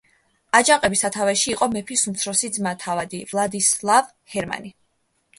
აჯანყების 0.59 1.01
სათავეში 1.03 1.51
იყო 1.55 1.67
მეფის 1.73 2.05
უმცროსი 2.11 2.49
ძმა 2.55 2.71
თავადი 2.85 3.19
ვლადისლავ 3.33 4.09
ჰერმანი. 4.37 4.73